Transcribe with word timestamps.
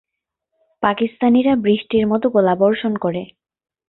পাকিস্তানিরা 0.83 1.53
বৃষ্টির 1.55 2.05
মতো 2.07 2.25
গোলাবর্ষণ 2.29 2.93
করে। 2.95 3.21